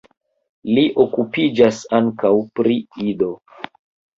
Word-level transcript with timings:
Li 0.77 0.85
okupiĝas 1.03 1.81
ankaŭ 1.99 2.33
pri 2.61 2.79
Ido. 3.13 3.31